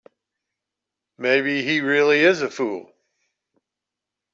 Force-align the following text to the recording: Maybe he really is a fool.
Maybe 1.19 1.61
he 1.61 1.81
really 1.81 2.21
is 2.21 2.41
a 2.41 2.49
fool. 2.49 2.91